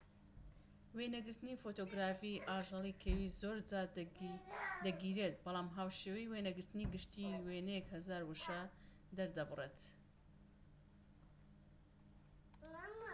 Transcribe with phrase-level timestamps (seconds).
[0.97, 3.87] وێنەگرتنی فۆتۆگرافی ئاژەڵی کێوی زۆرجار
[4.85, 8.61] دەگیرێت بەڵام هاوشێوەی وێنەگرتنی گشتی وێنەیەک هەزار وشە
[9.17, 9.77] دەردەبڕێت